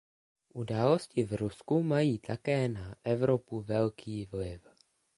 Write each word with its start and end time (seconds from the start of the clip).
Události 0.53 1.23
v 1.25 1.31
Rusku 1.33 1.83
mají 1.83 2.19
také 2.19 2.69
na 2.69 2.95
Evropu 3.03 3.61
velký 3.61 4.25
vliv. 4.25 4.61